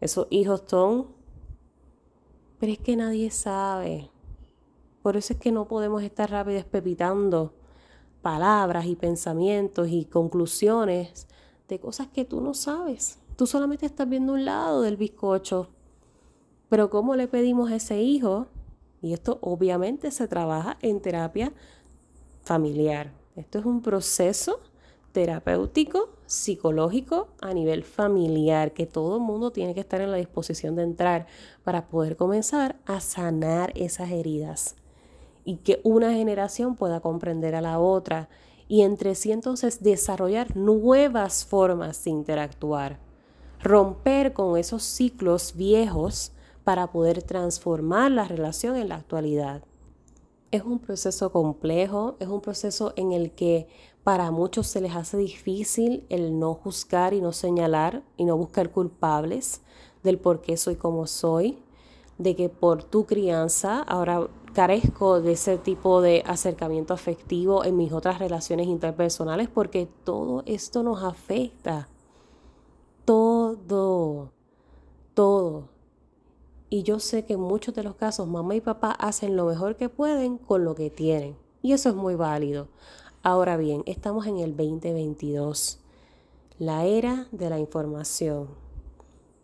Esos 0.03 0.27
hijos 0.31 0.63
son... 0.67 1.07
Pero 2.60 2.74
es 2.74 2.79
que 2.79 2.98
nadie 2.98 3.31
sabe. 3.31 4.10
Por 5.01 5.15
eso 5.15 5.31
es 5.31 5.39
que 5.39 5.53
no 5.53 5.65
podemos 5.65 6.03
estar 6.03 6.29
rápido 6.29 6.57
espepitando 6.60 7.53
palabras 8.22 8.86
y 8.86 8.98
pensamientos 8.98 9.88
y 9.88 10.03
conclusiones 10.03 11.25
de 11.69 11.79
cosas 11.79 12.10
que 12.10 12.25
tú 12.25 12.41
no 12.41 12.53
sabes. 12.53 13.17
Tú 13.38 13.48
solamente 13.48 13.86
estás 13.86 14.10
viendo 14.10 14.33
un 14.33 14.43
lado 14.43 14.81
del 14.81 14.98
bizcocho. 14.98 15.69
Pero 16.67 16.89
¿cómo 16.89 17.15
le 17.15 17.29
pedimos 17.29 17.72
a 17.72 17.77
ese 17.77 18.01
hijo? 18.01 18.48
Y 19.01 19.13
esto 19.13 19.39
obviamente 19.39 20.12
se 20.12 20.27
trabaja 20.27 20.77
en 20.81 21.01
terapia 21.01 21.53
familiar. 22.43 23.13
Esto 23.38 23.57
es 23.57 23.65
un 23.65 23.81
proceso 23.81 24.60
terapéutico, 25.13 26.10
psicológico 26.25 27.29
a 27.39 27.53
nivel 27.53 27.84
familiar, 27.84 28.74
que 28.74 28.86
todo 28.86 29.17
el 29.17 29.22
mundo 29.22 29.51
tiene 29.51 29.74
que 29.74 29.79
estar 29.79 30.01
en 30.01 30.12
la 30.12 30.17
disposición 30.17 30.75
de 30.75 30.84
entrar 30.84 31.27
para 31.63 31.88
poder 31.88 32.17
comenzar 32.17 32.75
a 32.86 33.00
sanar 33.00 33.72
esas 33.75 34.12
heridas 34.12 34.75
y 35.46 35.58
que 35.58 35.79
una 35.84 36.12
generación 36.13 36.75
pueda 36.75 37.00
comprender 37.00 37.55
a 37.55 37.62
la 37.62 37.79
otra 37.79 38.27
y 38.67 38.82
entre 38.82 39.15
sí 39.15 39.32
entonces 39.32 39.84
desarrollar 39.84 40.55
nuevas 40.58 41.46
formas 41.46 42.03
de 42.03 42.12
interactuar, 42.12 43.00
romper 43.62 44.34
con 44.34 44.58
esos 44.58 44.84
ciclos 44.84 45.53
viejos 45.55 46.32
para 46.63 46.91
poder 46.91 47.22
transformar 47.24 48.12
la 48.12 48.24
relación 48.24 48.77
en 48.77 48.89
la 48.89 48.96
actualidad. 48.96 49.63
Es 50.51 50.63
un 50.63 50.79
proceso 50.79 51.32
complejo, 51.32 52.15
es 52.20 52.27
un 52.27 52.39
proceso 52.41 52.93
en 52.96 53.12
el 53.12 53.32
que 53.32 53.67
para 54.03 54.31
muchos 54.31 54.67
se 54.67 54.81
les 54.81 54.95
hace 54.95 55.17
difícil 55.17 56.05
el 56.10 56.38
no 56.39 56.53
juzgar 56.53 57.13
y 57.13 57.22
no 57.22 57.31
señalar 57.31 58.03
y 58.17 58.25
no 58.25 58.36
buscar 58.36 58.72
culpables 58.72 59.62
del 60.03 60.19
por 60.19 60.41
qué 60.41 60.57
soy 60.57 60.75
como 60.75 61.07
soy, 61.07 61.63
de 62.17 62.36
que 62.36 62.50
por 62.50 62.83
tu 62.83 63.05
crianza 63.05 63.81
ahora 63.81 64.27
carezco 64.53 65.19
de 65.19 65.31
ese 65.31 65.57
tipo 65.57 66.01
de 66.01 66.24
acercamiento 66.25 66.93
afectivo 66.93 67.65
en 67.65 67.75
mis 67.75 67.91
otras 67.91 68.19
relaciones 68.19 68.67
interpersonales 68.67 69.50
porque 69.50 69.88
todo 70.03 70.43
esto 70.45 70.83
nos 70.83 71.03
afecta. 71.03 71.88
Todo, 73.05 74.31
todo. 75.13 75.69
Y 76.69 76.83
yo 76.83 77.00
sé 77.00 77.25
que 77.25 77.33
en 77.33 77.39
muchos 77.39 77.74
de 77.74 77.83
los 77.83 77.95
casos 77.95 78.27
mamá 78.27 78.55
y 78.55 78.62
papá 78.62 78.91
hacen 78.91 79.36
lo 79.36 79.45
mejor 79.45 79.75
que 79.75 79.89
pueden 79.89 80.38
con 80.38 80.63
lo 80.63 80.75
que 80.75 80.89
tienen. 80.89 81.36
Y 81.62 81.74
eso 81.74 81.89
es 81.89 81.95
muy 81.95 82.15
válido. 82.15 82.67
Ahora 83.25 83.56
bien, 83.56 83.84
estamos 83.86 84.27
en 84.27 84.39
el 84.39 84.58
2022, 84.58 85.80
la 86.60 86.84
era 86.84 87.30
de 87.32 87.50
la 87.50 87.58
información, 87.58 88.50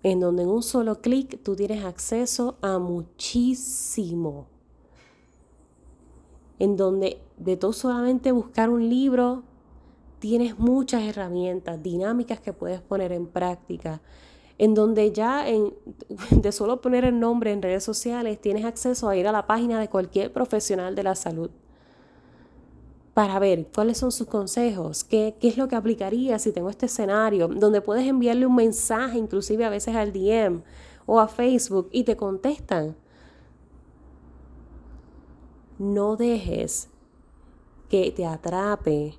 en 0.03 0.19
donde 0.19 0.43
en 0.43 0.49
un 0.49 0.63
solo 0.63 0.99
clic 0.99 1.41
tú 1.43 1.55
tienes 1.55 1.85
acceso 1.85 2.57
a 2.61 2.77
muchísimo 2.77 4.47
en 6.59 6.75
donde 6.75 7.21
de 7.37 7.55
todo 7.55 7.71
solamente 7.71 8.33
buscar 8.33 8.69
un 8.69 8.89
libro, 8.89 9.43
tienes 10.19 10.59
muchas 10.59 11.03
herramientas 11.03 11.81
dinámicas 11.81 12.41
que 12.41 12.51
puedes 12.51 12.81
poner 12.81 13.13
en 13.13 13.27
práctica, 13.27 14.01
en 14.57 14.73
donde 14.73 15.13
ya 15.13 15.47
en, 15.47 15.73
de 16.31 16.51
solo 16.51 16.81
poner 16.81 17.05
el 17.05 17.17
nombre 17.17 17.53
en 17.53 17.61
redes 17.61 17.85
sociales 17.85 18.41
tienes 18.41 18.65
acceso 18.65 19.07
a 19.07 19.15
ir 19.15 19.25
a 19.25 19.31
la 19.31 19.47
página 19.47 19.79
de 19.79 19.87
cualquier 19.87 20.33
profesional 20.33 20.95
de 20.95 21.03
la 21.03 21.15
salud 21.15 21.49
para 23.19 23.37
ver 23.37 23.67
cuáles 23.75 23.97
son 23.97 24.13
sus 24.13 24.27
consejos, 24.27 25.03
qué, 25.03 25.35
qué 25.41 25.49
es 25.49 25.57
lo 25.57 25.67
que 25.67 25.75
aplicaría 25.75 26.39
si 26.39 26.53
tengo 26.53 26.69
este 26.69 26.85
escenario, 26.85 27.49
donde 27.49 27.81
puedes 27.81 28.07
enviarle 28.07 28.45
un 28.45 28.55
mensaje 28.55 29.17
inclusive 29.17 29.65
a 29.65 29.69
veces 29.69 29.93
al 29.93 30.13
DM 30.13 30.61
o 31.05 31.19
a 31.19 31.27
Facebook 31.27 31.89
y 31.91 32.05
te 32.05 32.15
contestan. 32.15 32.95
No 35.79 36.15
dejes 36.15 36.87
que 37.89 38.09
te 38.13 38.25
atrape 38.25 39.15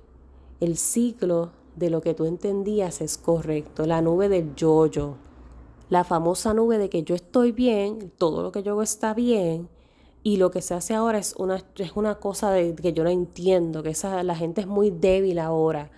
el 0.59 0.77
ciclo 0.77 1.51
de 1.75 1.91
lo 1.91 2.01
que 2.01 2.15
tú 2.15 2.25
entendías 2.25 3.01
es 3.01 3.19
correcto, 3.19 3.85
la 3.85 4.01
nube 4.01 4.29
del 4.29 4.55
yo-yo, 4.55 5.17
la 5.89 6.03
famosa 6.03 6.55
nube 6.55 6.79
de 6.79 6.89
que 6.89 7.03
yo 7.03 7.13
estoy 7.13 7.51
bien, 7.51 8.11
todo 8.17 8.41
lo 8.41 8.51
que 8.51 8.63
yo 8.63 8.71
hago 8.71 8.81
está 8.81 9.13
bien, 9.13 9.69
y 10.23 10.37
lo 10.37 10.51
que 10.51 10.61
se 10.61 10.73
hace 10.73 10.93
ahora 10.93 11.17
es 11.17 11.33
una, 11.37 11.63
es 11.77 11.91
una 11.95 12.15
cosa 12.15 12.51
de, 12.51 12.75
que 12.75 12.93
yo 12.93 13.03
no 13.03 13.09
entiendo, 13.09 13.81
que 13.81 13.89
esa, 13.89 14.23
la 14.23 14.35
gente 14.35 14.61
es 14.61 14.67
muy 14.67 14.91
débil 14.91 15.39
ahora. 15.39 15.89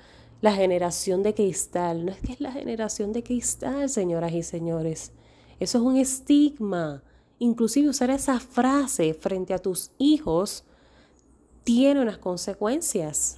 La 0.41 0.53
generación 0.53 1.23
de 1.23 1.33
cristal, 1.33 2.05
no 2.05 2.11
es 2.11 2.19
que 2.19 2.33
es 2.33 2.41
la 2.41 2.51
generación 2.51 3.13
de 3.13 3.23
cristal, 3.23 3.89
señoras 3.89 4.33
y 4.33 4.43
señores. 4.43 5.11
Eso 5.59 5.77
es 5.77 5.83
un 5.83 5.97
estigma. 5.97 7.03
Inclusive 7.39 7.89
usar 7.89 8.09
esa 8.09 8.39
frase 8.39 9.13
frente 9.13 9.53
a 9.53 9.59
tus 9.59 9.91
hijos 9.97 10.63
tiene 11.63 12.01
unas 12.01 12.17
consecuencias. 12.17 13.37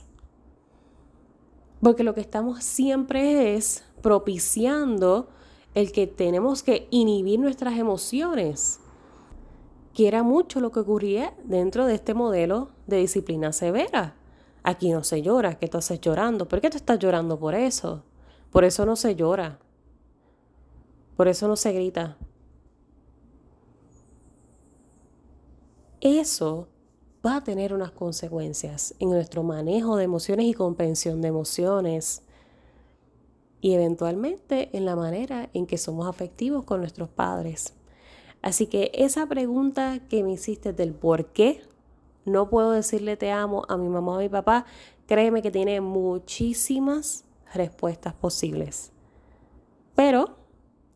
Porque 1.81 2.03
lo 2.03 2.13
que 2.13 2.21
estamos 2.21 2.63
siempre 2.63 3.55
es 3.55 3.83
propiciando 4.01 5.29
el 5.75 5.91
que 5.91 6.07
tenemos 6.07 6.63
que 6.63 6.87
inhibir 6.89 7.39
nuestras 7.39 7.77
emociones, 7.77 8.79
que 9.95 10.07
era 10.07 10.21
mucho 10.21 10.59
lo 10.59 10.71
que 10.71 10.81
ocurría 10.81 11.33
dentro 11.43 11.85
de 11.87 11.95
este 11.95 12.13
modelo 12.13 12.69
de 12.85 12.97
disciplina 12.97 13.53
severa. 13.53 14.15
Aquí 14.61 14.91
no 14.91 15.03
se 15.03 15.21
llora, 15.21 15.57
que 15.57 15.69
tú 15.69 15.77
haces 15.77 16.01
llorando. 16.01 16.47
¿Por 16.47 16.61
qué 16.61 16.69
tú 16.69 16.77
estás 16.77 16.99
llorando 16.99 17.39
por 17.39 17.55
eso? 17.55 18.03
Por 18.51 18.65
eso 18.65 18.85
no 18.85 18.95
se 18.95 19.15
llora. 19.15 19.57
Por 21.15 21.27
eso 21.27 21.47
no 21.47 21.55
se 21.55 21.71
grita. 21.71 22.17
eso 26.01 26.67
va 27.25 27.37
a 27.37 27.43
tener 27.43 27.73
unas 27.73 27.91
consecuencias 27.91 28.93
en 28.99 29.09
nuestro 29.09 29.41
manejo 29.41 29.97
de 29.97 30.03
emociones 30.03 30.45
y 30.45 30.53
comprensión 30.53 31.21
de 31.21 31.29
emociones 31.29 32.21
y 33.59 33.73
eventualmente 33.73 34.69
en 34.77 34.85
la 34.85 34.95
manera 34.95 35.49
en 35.53 35.65
que 35.65 35.79
somos 35.79 36.07
afectivos 36.07 36.63
con 36.63 36.81
nuestros 36.81 37.09
padres. 37.09 37.73
Así 38.45 38.67
que 38.67 38.91
esa 38.93 39.25
pregunta 39.25 39.97
que 40.07 40.23
me 40.23 40.33
hiciste 40.33 40.71
del 40.71 40.93
por 40.93 41.25
qué 41.25 41.63
no 42.25 42.47
puedo 42.47 42.69
decirle 42.69 43.17
te 43.17 43.31
amo 43.31 43.65
a 43.69 43.75
mi 43.75 43.89
mamá 43.89 44.11
o 44.11 44.15
a 44.17 44.19
mi 44.19 44.29
papá, 44.29 44.67
créeme 45.07 45.41
que 45.41 45.49
tiene 45.49 45.81
muchísimas 45.81 47.25
respuestas 47.55 48.13
posibles. 48.13 48.91
Pero 49.95 50.35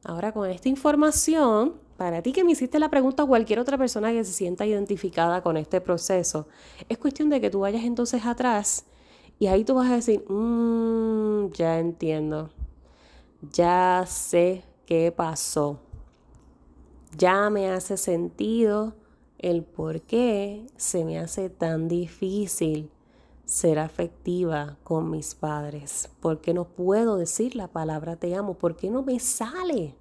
ahora 0.03 0.31
con 0.31 0.47
esta 0.47 0.69
información 0.69 1.73
para 1.97 2.21
ti 2.21 2.33
que 2.33 2.43
me 2.43 2.51
hiciste 2.51 2.77
la 2.77 2.91
pregunta, 2.91 3.25
cualquier 3.25 3.57
otra 3.57 3.79
persona 3.79 4.11
que 4.11 4.23
se 4.23 4.31
sienta 4.31 4.67
identificada 4.67 5.41
con 5.41 5.57
este 5.57 5.81
proceso, 5.81 6.47
es 6.87 6.99
cuestión 6.99 7.31
de 7.31 7.41
que 7.41 7.49
tú 7.49 7.61
vayas 7.61 7.83
entonces 7.83 8.27
atrás 8.27 8.85
y 9.39 9.47
ahí 9.47 9.63
tú 9.63 9.73
vas 9.73 9.89
a 9.89 9.95
decir, 9.95 10.23
mmm, 10.29 11.49
ya 11.53 11.79
entiendo, 11.79 12.51
ya 13.51 14.05
sé 14.05 14.63
qué 14.85 15.11
pasó, 15.11 15.79
ya 17.17 17.49
me 17.49 17.69
hace 17.69 17.97
sentido 17.97 18.93
el 19.37 19.63
por 19.63 20.01
qué 20.01 20.67
se 20.75 21.05
me 21.05 21.19
hace 21.19 21.49
tan 21.49 21.87
difícil 21.87 22.91
ser 23.45 23.79
afectiva 23.79 24.77
con 24.83 25.09
mis 25.09 25.33
padres, 25.33 26.09
por 26.19 26.39
qué 26.39 26.53
no 26.53 26.65
puedo 26.65 27.17
decir 27.17 27.55
la 27.55 27.67
palabra 27.67 28.15
te 28.15 28.35
amo, 28.35 28.53
por 28.53 28.75
qué 28.75 28.91
no 28.91 29.01
me 29.01 29.19
sale. 29.19 29.95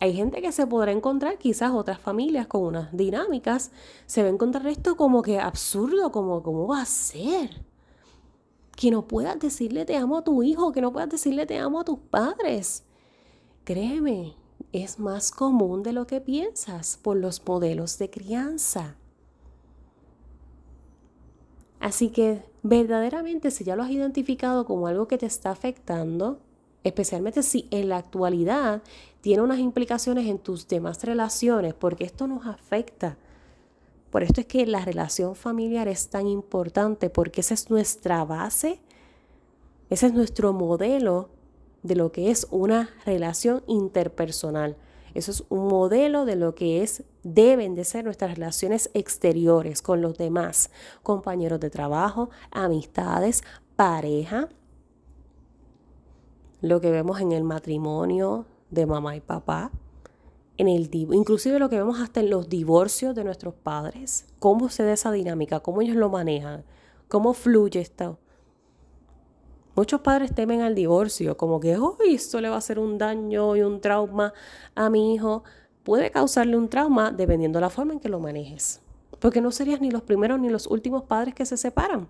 Hay 0.00 0.14
gente 0.14 0.42
que 0.42 0.52
se 0.52 0.66
podrá 0.66 0.92
encontrar, 0.92 1.38
quizás 1.38 1.72
otras 1.72 1.98
familias 1.98 2.46
con 2.46 2.62
unas 2.62 2.96
dinámicas, 2.96 3.72
se 4.06 4.22
va 4.22 4.28
a 4.28 4.32
encontrar 4.32 4.66
esto 4.66 4.96
como 4.96 5.22
que 5.22 5.38
absurdo, 5.38 6.12
como 6.12 6.42
cómo 6.42 6.66
va 6.66 6.82
a 6.82 6.86
ser. 6.86 7.64
Que 8.74 8.90
no 8.90 9.08
puedas 9.08 9.38
decirle 9.38 9.86
te 9.86 9.96
amo 9.96 10.18
a 10.18 10.24
tu 10.24 10.42
hijo, 10.42 10.72
que 10.72 10.82
no 10.82 10.92
puedas 10.92 11.08
decirle 11.08 11.46
te 11.46 11.58
amo 11.58 11.80
a 11.80 11.84
tus 11.84 11.98
padres. 11.98 12.84
créeme, 13.64 14.36
es 14.72 14.98
más 14.98 15.30
común 15.30 15.82
de 15.82 15.92
lo 15.92 16.06
que 16.06 16.20
piensas 16.20 16.98
por 17.00 17.16
los 17.16 17.46
modelos 17.46 17.98
de 17.98 18.10
crianza. 18.10 18.96
Así 21.80 22.10
que 22.10 22.42
verdaderamente 22.62 23.50
si 23.50 23.64
ya 23.64 23.76
lo 23.76 23.82
has 23.82 23.90
identificado 23.90 24.64
como 24.66 24.86
algo 24.86 25.06
que 25.06 25.18
te 25.18 25.26
está 25.26 25.50
afectando, 25.50 26.40
especialmente 26.82 27.42
si 27.42 27.68
en 27.70 27.88
la 27.88 27.98
actualidad 27.98 28.82
tiene 29.20 29.42
unas 29.42 29.58
implicaciones 29.58 30.26
en 30.26 30.38
tus 30.38 30.68
demás 30.68 31.02
relaciones, 31.04 31.74
porque 31.74 32.04
esto 32.04 32.26
nos 32.26 32.46
afecta. 32.46 33.16
Por 34.10 34.22
esto 34.22 34.40
es 34.40 34.46
que 34.46 34.66
la 34.66 34.84
relación 34.84 35.34
familiar 35.34 35.88
es 35.88 36.08
tan 36.08 36.26
importante, 36.26 37.10
porque 37.10 37.40
esa 37.40 37.54
es 37.54 37.70
nuestra 37.70 38.24
base, 38.24 38.80
ese 39.90 40.06
es 40.06 40.14
nuestro 40.14 40.52
modelo 40.52 41.28
de 41.86 41.96
lo 41.96 42.12
que 42.12 42.30
es 42.30 42.46
una 42.50 42.90
relación 43.04 43.62
interpersonal. 43.66 44.76
Eso 45.14 45.30
es 45.30 45.44
un 45.48 45.68
modelo 45.68 46.24
de 46.24 46.36
lo 46.36 46.54
que 46.54 46.82
es 46.82 47.04
deben 47.22 47.74
de 47.74 47.84
ser 47.84 48.04
nuestras 48.04 48.34
relaciones 48.34 48.90
exteriores 48.92 49.80
con 49.80 50.02
los 50.02 50.18
demás, 50.18 50.70
compañeros 51.02 51.58
de 51.60 51.70
trabajo, 51.70 52.28
amistades, 52.50 53.42
pareja, 53.76 54.48
lo 56.60 56.80
que 56.80 56.90
vemos 56.90 57.20
en 57.20 57.32
el 57.32 57.44
matrimonio 57.44 58.46
de 58.70 58.86
mamá 58.86 59.16
y 59.16 59.20
papá, 59.20 59.70
en 60.58 60.68
el 60.68 60.90
inclusive 60.92 61.58
lo 61.58 61.68
que 61.68 61.76
vemos 61.76 62.00
hasta 62.00 62.20
en 62.20 62.30
los 62.30 62.48
divorcios 62.48 63.14
de 63.14 63.24
nuestros 63.24 63.54
padres, 63.54 64.26
cómo 64.38 64.68
se 64.68 64.82
da 64.84 64.92
esa 64.92 65.12
dinámica, 65.12 65.60
cómo 65.60 65.82
ellos 65.82 65.96
lo 65.96 66.08
manejan, 66.08 66.64
cómo 67.08 67.34
fluye 67.34 67.80
esto. 67.80 68.18
Muchos 69.76 70.00
padres 70.00 70.34
temen 70.34 70.62
al 70.62 70.74
divorcio, 70.74 71.36
como 71.36 71.60
que, 71.60 71.76
hoy 71.76 72.14
esto 72.14 72.40
le 72.40 72.48
va 72.48 72.54
a 72.54 72.58
hacer 72.58 72.78
un 72.78 72.96
daño 72.96 73.56
y 73.56 73.60
un 73.60 73.82
trauma 73.82 74.32
a 74.74 74.88
mi 74.88 75.14
hijo. 75.14 75.44
Puede 75.84 76.10
causarle 76.10 76.56
un 76.56 76.70
trauma 76.70 77.10
dependiendo 77.12 77.58
de 77.58 77.60
la 77.60 77.68
forma 77.68 77.92
en 77.92 78.00
que 78.00 78.08
lo 78.08 78.18
manejes. 78.18 78.80
Porque 79.20 79.42
no 79.42 79.50
serías 79.50 79.82
ni 79.82 79.90
los 79.90 80.00
primeros 80.00 80.40
ni 80.40 80.48
los 80.48 80.66
últimos 80.66 81.02
padres 81.02 81.34
que 81.34 81.44
se 81.44 81.58
separan. 81.58 82.08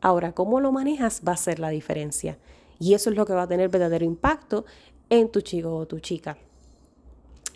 Ahora, 0.00 0.32
cómo 0.32 0.58
lo 0.60 0.72
manejas 0.72 1.20
va 1.26 1.32
a 1.32 1.36
ser 1.36 1.58
la 1.58 1.68
diferencia. 1.68 2.38
Y 2.78 2.94
eso 2.94 3.10
es 3.10 3.16
lo 3.16 3.26
que 3.26 3.34
va 3.34 3.42
a 3.42 3.46
tener 3.46 3.68
verdadero 3.68 4.06
impacto 4.06 4.64
en 5.10 5.30
tu 5.30 5.42
chico 5.42 5.76
o 5.76 5.86
tu 5.86 6.00
chica. 6.00 6.38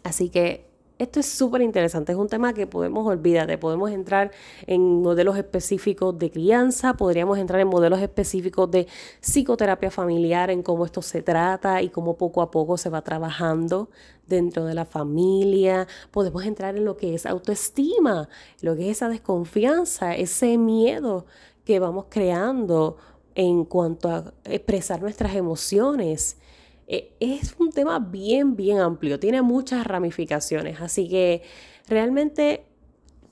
Así 0.04 0.28
que 0.28 0.68
esto 0.98 1.20
es 1.20 1.26
súper 1.26 1.60
interesante, 1.60 2.12
es 2.12 2.18
un 2.18 2.28
tema 2.28 2.54
que 2.54 2.66
podemos 2.66 3.06
olvidar, 3.06 3.58
podemos 3.58 3.90
entrar 3.90 4.30
en 4.66 5.02
modelos 5.02 5.36
específicos 5.36 6.18
de 6.18 6.30
crianza, 6.30 6.94
podríamos 6.94 7.38
entrar 7.38 7.60
en 7.60 7.68
modelos 7.68 8.00
específicos 8.00 8.70
de 8.70 8.86
psicoterapia 9.20 9.90
familiar, 9.90 10.50
en 10.50 10.62
cómo 10.62 10.86
esto 10.86 11.02
se 11.02 11.22
trata 11.22 11.82
y 11.82 11.90
cómo 11.90 12.16
poco 12.16 12.40
a 12.40 12.50
poco 12.50 12.78
se 12.78 12.88
va 12.88 13.02
trabajando 13.02 13.90
dentro 14.26 14.64
de 14.64 14.74
la 14.74 14.86
familia, 14.86 15.86
podemos 16.10 16.44
entrar 16.44 16.76
en 16.76 16.84
lo 16.84 16.96
que 16.96 17.14
es 17.14 17.26
autoestima, 17.26 18.28
lo 18.62 18.74
que 18.74 18.90
es 18.90 18.96
esa 18.96 19.08
desconfianza, 19.08 20.14
ese 20.14 20.56
miedo 20.58 21.26
que 21.64 21.78
vamos 21.78 22.06
creando 22.08 22.96
en 23.34 23.64
cuanto 23.66 24.08
a 24.08 24.32
expresar 24.44 25.02
nuestras 25.02 25.34
emociones. 25.34 26.38
Eh, 26.86 27.16
es 27.18 27.56
un 27.58 27.70
tema 27.72 27.98
bien, 27.98 28.54
bien 28.54 28.78
amplio, 28.78 29.18
tiene 29.18 29.42
muchas 29.42 29.86
ramificaciones, 29.86 30.80
así 30.80 31.08
que 31.08 31.42
realmente 31.88 32.64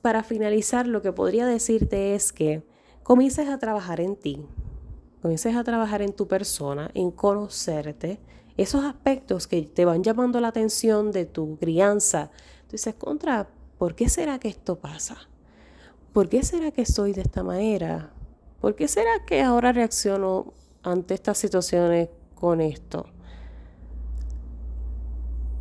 para 0.02 0.22
finalizar 0.22 0.86
lo 0.86 1.02
que 1.02 1.12
podría 1.12 1.46
decirte 1.46 2.14
es 2.14 2.32
que 2.32 2.62
comiences 3.02 3.48
a 3.48 3.58
trabajar 3.58 4.00
en 4.00 4.16
ti, 4.16 4.44
comiences 5.22 5.54
a 5.56 5.64
trabajar 5.64 6.02
en 6.02 6.12
tu 6.12 6.26
persona, 6.26 6.90
en 6.94 7.10
conocerte, 7.10 8.20
esos 8.56 8.84
aspectos 8.84 9.46
que 9.46 9.62
te 9.62 9.84
van 9.84 10.02
llamando 10.02 10.40
la 10.40 10.48
atención 10.48 11.10
de 11.10 11.24
tu 11.24 11.56
crianza. 11.56 12.30
Tú 12.66 12.72
dices, 12.72 12.94
contra, 12.94 13.48
¿por 13.78 13.94
qué 13.94 14.08
será 14.08 14.38
que 14.38 14.48
esto 14.48 14.78
pasa? 14.78 15.16
¿Por 16.12 16.28
qué 16.28 16.42
será 16.42 16.70
que 16.70 16.86
soy 16.86 17.12
de 17.12 17.22
esta 17.22 17.42
manera? 17.42 18.12
¿Por 18.60 18.76
qué 18.76 18.86
será 18.86 19.24
que 19.26 19.42
ahora 19.42 19.72
reacciono 19.72 20.52
ante 20.82 21.14
estas 21.14 21.38
situaciones 21.38 22.10
con 22.34 22.60
esto? 22.60 23.13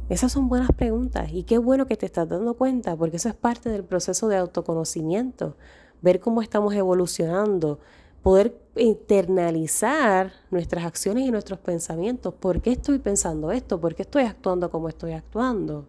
Esas 0.09 0.31
son 0.31 0.49
buenas 0.49 0.71
preguntas 0.71 1.29
y 1.31 1.43
qué 1.43 1.57
bueno 1.57 1.85
que 1.85 1.97
te 1.97 2.05
estás 2.05 2.27
dando 2.27 2.53
cuenta 2.55 2.95
porque 2.95 3.17
eso 3.17 3.29
es 3.29 3.35
parte 3.35 3.69
del 3.69 3.83
proceso 3.83 4.27
de 4.27 4.37
autoconocimiento, 4.37 5.55
ver 6.01 6.19
cómo 6.19 6.41
estamos 6.41 6.73
evolucionando, 6.73 7.79
poder 8.21 8.59
internalizar 8.75 10.33
nuestras 10.51 10.85
acciones 10.85 11.25
y 11.25 11.31
nuestros 11.31 11.59
pensamientos. 11.59 12.33
¿Por 12.33 12.61
qué 12.61 12.73
estoy 12.73 12.99
pensando 12.99 13.51
esto? 13.51 13.79
¿Por 13.79 13.95
qué 13.95 14.03
estoy 14.03 14.23
actuando 14.23 14.69
como 14.69 14.89
estoy 14.89 15.13
actuando? 15.13 15.87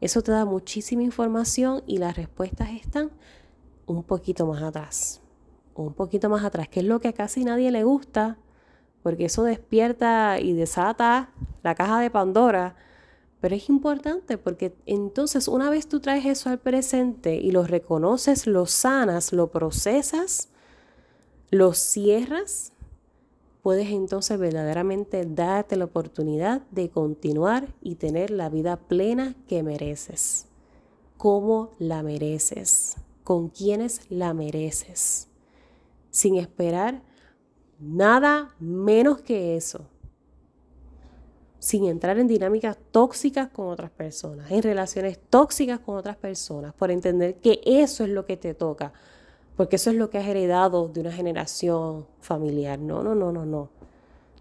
Eso 0.00 0.22
te 0.22 0.32
da 0.32 0.44
muchísima 0.44 1.02
información 1.02 1.82
y 1.86 1.98
las 1.98 2.16
respuestas 2.16 2.70
están 2.70 3.10
un 3.86 4.02
poquito 4.02 4.46
más 4.46 4.62
atrás 4.62 5.22
un 5.74 5.94
poquito 5.94 6.28
más 6.28 6.44
atrás, 6.44 6.68
que 6.68 6.80
es 6.80 6.86
lo 6.86 7.00
que 7.00 7.08
a 7.08 7.12
casi 7.12 7.44
nadie 7.44 7.70
le 7.70 7.84
gusta, 7.84 8.36
porque 9.02 9.26
eso 9.26 9.42
despierta 9.44 10.38
y 10.40 10.52
desata 10.52 11.30
la 11.62 11.74
caja 11.74 12.00
de 12.00 12.10
Pandora. 12.10 12.76
Pero 13.42 13.54
es 13.54 13.68
importante 13.68 14.38
porque 14.38 14.74
entonces 14.86 15.48
una 15.48 15.68
vez 15.68 15.86
tú 15.86 16.00
traes 16.00 16.24
eso 16.24 16.48
al 16.48 16.58
presente 16.58 17.34
y 17.34 17.50
lo 17.50 17.64
reconoces, 17.64 18.46
lo 18.46 18.64
sanas, 18.64 19.34
lo 19.34 19.50
procesas, 19.50 20.48
lo 21.50 21.74
cierras, 21.74 22.72
puedes 23.60 23.90
entonces 23.90 24.38
verdaderamente 24.38 25.26
darte 25.26 25.76
la 25.76 25.84
oportunidad 25.84 26.62
de 26.70 26.88
continuar 26.88 27.74
y 27.82 27.96
tener 27.96 28.30
la 28.30 28.48
vida 28.48 28.76
plena 28.76 29.36
que 29.46 29.62
mereces. 29.62 30.46
¿Cómo 31.18 31.72
la 31.78 32.02
mereces? 32.02 32.96
¿Con 33.24 33.50
quiénes 33.50 34.00
la 34.08 34.32
mereces? 34.32 35.28
sin 36.12 36.36
esperar 36.36 37.02
nada 37.80 38.54
menos 38.60 39.22
que 39.22 39.56
eso. 39.56 39.88
Sin 41.62 41.84
entrar 41.84 42.18
en 42.18 42.26
dinámicas 42.26 42.76
tóxicas 42.90 43.48
con 43.48 43.68
otras 43.68 43.92
personas, 43.92 44.50
en 44.50 44.64
relaciones 44.64 45.20
tóxicas 45.30 45.78
con 45.78 45.96
otras 45.96 46.16
personas, 46.16 46.74
por 46.74 46.90
entender 46.90 47.36
que 47.36 47.60
eso 47.64 48.02
es 48.02 48.10
lo 48.10 48.26
que 48.26 48.36
te 48.36 48.52
toca, 48.52 48.92
porque 49.56 49.76
eso 49.76 49.90
es 49.90 49.96
lo 49.96 50.10
que 50.10 50.18
has 50.18 50.26
heredado 50.26 50.88
de 50.88 51.02
una 51.02 51.12
generación 51.12 52.04
familiar. 52.20 52.80
No, 52.80 53.04
no, 53.04 53.14
no, 53.14 53.30
no, 53.30 53.46
no. 53.46 53.68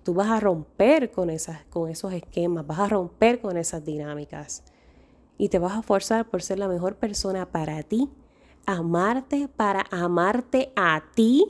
Tú 0.02 0.16
vas 0.16 0.30
a 0.32 0.40
romper 0.40 1.12
con, 1.12 1.30
esas, 1.30 1.64
con 1.66 1.92
esos 1.92 2.12
esquemas, 2.12 2.66
vas 2.66 2.80
a 2.80 2.88
romper 2.88 3.40
con 3.40 3.56
esas 3.56 3.86
dinámicas 3.86 4.64
y 5.38 5.50
te 5.50 5.60
vas 5.60 5.78
a 5.78 5.84
forzar 5.84 6.28
por 6.28 6.42
ser 6.42 6.58
la 6.58 6.68
mejor 6.68 6.96
persona 6.96 7.52
para 7.52 7.84
ti, 7.84 8.10
amarte 8.66 9.48
para 9.48 9.86
amarte 9.92 10.74
a 10.76 11.04
ti 11.14 11.46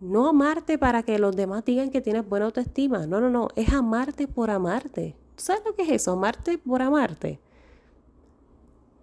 no 0.00 0.28
amarte 0.28 0.78
para 0.78 1.02
que 1.02 1.18
los 1.18 1.36
demás 1.36 1.64
digan 1.64 1.90
que 1.90 2.00
tienes 2.00 2.28
buena 2.28 2.46
autoestima. 2.46 3.06
No, 3.06 3.20
no, 3.20 3.30
no. 3.30 3.48
Es 3.54 3.72
amarte 3.72 4.26
por 4.26 4.50
amarte. 4.50 5.14
¿Tú 5.36 5.44
sabes 5.44 5.62
lo 5.64 5.74
que 5.74 5.82
es 5.82 5.90
eso? 5.90 6.12
Amarte 6.12 6.58
por 6.58 6.82
amarte. 6.82 7.38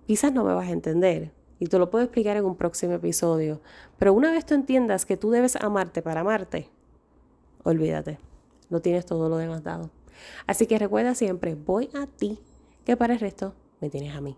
Quizás 0.08 0.34
no 0.34 0.44
me 0.44 0.54
vas 0.54 0.68
a 0.68 0.72
entender. 0.72 1.32
Y 1.60 1.68
te 1.68 1.80
lo 1.80 1.90
puedo 1.90 2.04
explicar 2.04 2.38
en 2.38 2.46
un 2.46 2.56
próximo 2.56 2.94
episodio. 2.94 3.62
Pero 3.98 4.14
una 4.14 4.32
vez 4.32 4.46
tú 4.46 4.54
entiendas 4.54 5.06
que 5.06 5.18
tú 5.18 5.32
debes 5.32 5.56
amarte 5.56 6.02
para 6.02 6.22
amarte, 6.22 6.70
olvídate. 7.64 8.20
No 8.70 8.80
tienes 8.80 9.06
todo 9.06 9.30
lo 9.30 9.38
demás 9.38 9.64
dado. 9.64 9.90
Así 10.46 10.68
que 10.68 10.78
recuerda 10.78 11.16
siempre, 11.16 11.56
voy 11.56 11.90
a 11.94 12.06
ti, 12.06 12.40
que 12.86 12.98
para 12.98 13.14
el 13.14 13.20
resto 13.20 13.54
me 13.82 13.90
tienes 13.90 14.16
a 14.16 14.22
mí. 14.22 14.38